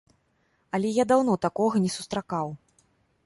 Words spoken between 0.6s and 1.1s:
Але я